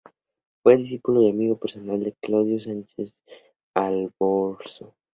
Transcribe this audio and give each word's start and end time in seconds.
Fue 0.63 0.77
discípulo 0.77 1.21
y 1.21 1.29
amigo 1.29 1.59
personal 1.59 2.03
de 2.03 2.15
Claudio 2.19 2.59
Sánchez 2.59 3.21
Albornoz. 3.75 4.83